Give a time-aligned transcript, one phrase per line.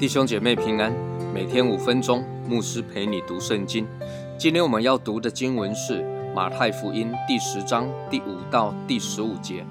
[0.00, 0.92] 弟兄姐妹平安，
[1.32, 3.86] 每天五分钟，牧师陪你读圣经。
[4.38, 6.02] 今天我们要读的经文是
[6.34, 9.64] 马太福音第十章第五到第十五节。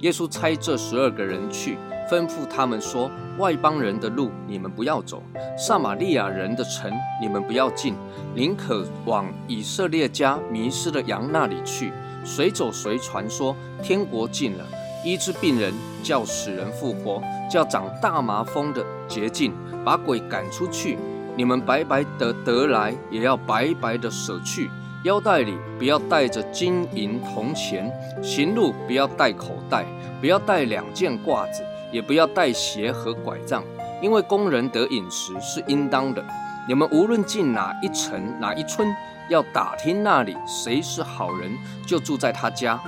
[0.00, 1.78] 耶稣差这十二个人去，
[2.10, 5.22] 吩咐他们说：“外邦人的路你们不要走，
[5.58, 6.90] 撒玛利亚人的城
[7.20, 7.94] 你们不要进，
[8.34, 11.92] 宁可往以色列家迷失的羊那里去。
[12.24, 14.64] 谁走谁传说，天国近了。”
[15.04, 19.52] 医治病人，叫死人复活，叫长大麻风的洁净，
[19.84, 20.98] 把鬼赶出去。
[21.36, 24.68] 你们白白的得来，也要白白的舍去。
[25.04, 27.88] 腰带里不要带着金银铜钱，
[28.20, 29.84] 行路不要带口袋，
[30.20, 33.62] 不要带两件褂子，也不要带鞋和拐杖，
[34.02, 36.24] 因为工人得饮食是应当的。
[36.68, 38.86] 你们无论进哪一城哪一村，
[39.30, 41.50] 要打听那里谁是好人，
[41.86, 42.78] 就住在他家。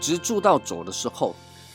[0.00, 1.34] 直住到走的时候，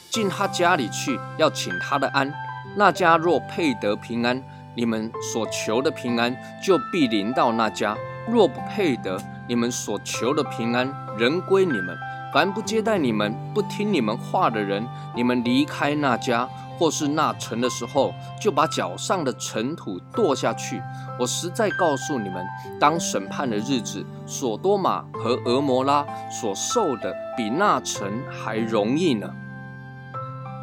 [0.09, 2.34] 进他家里去，要请他的安。
[2.76, 4.44] 那家若配得平安，
[4.76, 7.96] 你们所求的平安就必临到那家；
[8.30, 11.98] 若不配得，你们所求的平安仍归你们。
[12.33, 16.47] 凡不接待你们、不听你们话的人，你们离开那家
[16.78, 20.81] 或是那城的时候，就把脚上的尘土跺下去。
[21.17, 22.45] 我实在告诉你们，
[22.80, 29.28] 当审判的日子，索多玛和俄摩拉所受的，比那城还容易呢。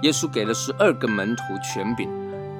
[0.02, 2.08] 耶稣给了十二个门徒权柄，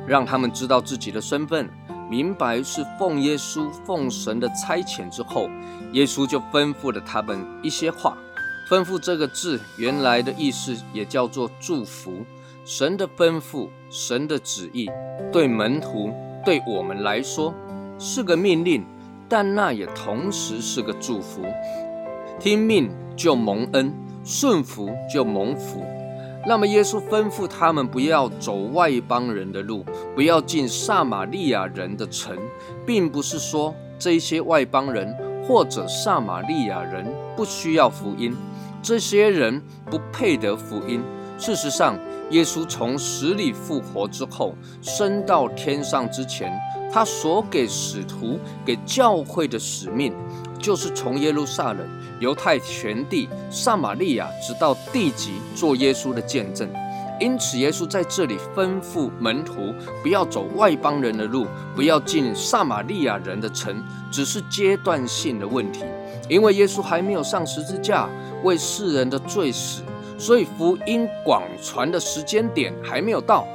[0.06, 1.68] 让他们知道自己的身份，
[2.10, 5.48] 明白是奉耶稣、奉神的差遣之后，
[5.92, 8.16] 耶稣就吩咐了他们一些话。
[8.74, 12.24] 吩咐这个字原来的意思也叫做祝福。
[12.64, 14.90] 神的吩咐，神的旨意，
[15.30, 16.12] 对门徒，
[16.44, 17.54] 对我们来说
[18.00, 18.84] 是个命令，
[19.28, 21.42] 但那也同时是个祝福。
[22.40, 25.80] 听命就蒙恩，顺服就蒙福。
[26.44, 29.84] 那么耶稣吩咐他们不要走外邦人的路，
[30.16, 32.36] 不要进撒玛利亚人的城，
[32.84, 37.06] 并不是说这些外邦人或者撒玛利亚人
[37.36, 38.36] 不需要福音。
[38.82, 41.02] 这些人不配得福音。
[41.38, 41.98] 事实上，
[42.30, 46.52] 耶稣从死里复活之后，升到天上之前，
[46.92, 50.14] 他所给使徒、给教会的使命，
[50.58, 51.80] 就是从耶路撒冷、
[52.20, 56.68] 犹太全地、撒玛利亚，直到地极，做耶稣的见证。
[57.20, 65.84] 因此，耶稣在这里吩咐门徒，不要走外邦人的路，不要进撒玛利亚人的城，只是阶段性的问题。
[66.28, 68.08] 因为耶稣还没有上十字架
[68.42, 69.82] 为世人的罪死，
[70.18, 73.46] 所以福音广传的时间点还没有到。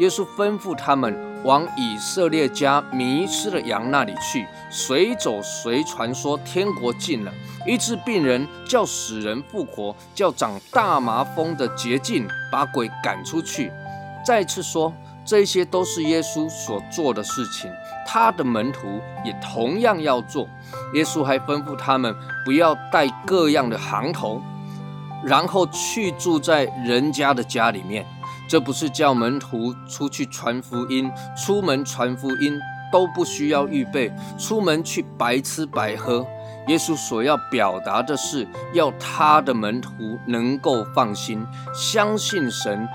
[0.00, 7.30] 耶稣吩咐他们往以色列家迷失的羊那里去，随走随传说天国近了，
[7.66, 13.70] 医治病人，叫死人复活，叫长大麻风的洁净，把鬼赶出去。
[14.26, 14.92] 再次说。
[15.22, 17.70] 这些都是耶稣所做的事情，
[18.06, 20.48] 他的门徒也同样要做。
[20.94, 22.12] 耶稣还吩咐他们
[22.44, 24.42] 不要带各样的行头，
[25.22, 28.04] 然后去住在人家的家里面。
[28.50, 32.58] 这不是叫门徒出去传福音，出门传福音
[32.90, 36.26] 都不需要预备，出门去白吃白喝。
[36.66, 39.92] 耶稣所要表达的是，要他的门徒
[40.26, 42.88] 能够放心，相信神，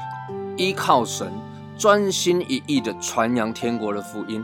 [0.57, 1.31] 依靠神。
[1.77, 4.43] 专心一意的传扬天国的福音，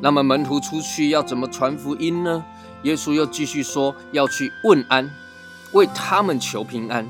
[0.00, 2.44] 那么门徒出去要怎么传福音呢？
[2.82, 5.08] 耶稣又继续说要去问安，
[5.72, 7.06] 为他们求平安。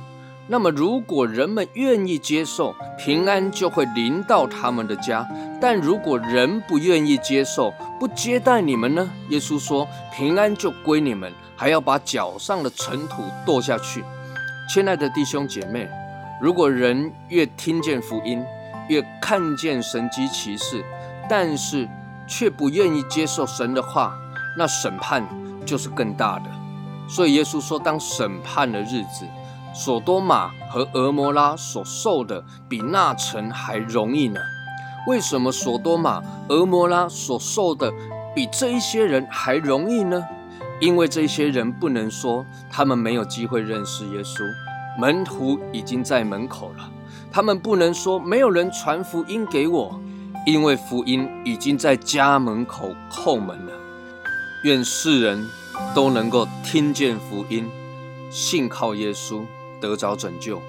[0.50, 5.22] 那么如果人们愿意接受，平安就会临到他们的家；
[5.60, 9.10] 但如果人不愿意接受，不接待你们呢？
[9.28, 14.02] 耶稣说平安就归你们，还要把脚上的尘土跺下去。
[14.72, 15.86] 亲爱的弟兄姐妹，
[16.40, 18.42] 如果人越听见福音，
[18.88, 20.82] 越看见神迹奇事，
[21.28, 21.86] 但是
[22.26, 24.14] 却不愿意接受神的话，
[24.56, 25.22] 那审判
[25.66, 26.44] 就是更大的。
[27.06, 29.26] 所以耶稣说，当审判的日子，
[29.78, 34.40] 索多玛和俄摩拉所受的比那城还容易呢？
[35.06, 37.92] 为什么索多玛、俄摩拉所受的
[38.34, 40.26] 比这一些人还容易呢？
[40.80, 44.42] 因为这些人不能说他们没有机会认识耶稣，
[45.00, 46.90] 门徒已经在门口了。
[47.30, 50.00] 他们不能说没有人传福音给我，
[50.44, 53.72] 因为福音已经在家门口叩门了。
[54.64, 55.46] 愿世人
[55.94, 57.70] 都能够听见福音，
[58.28, 59.42] 信靠耶稣，
[59.80, 60.60] 得着拯救。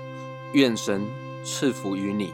[0.53, 1.05] 愿神
[1.43, 2.33] 赐福于你。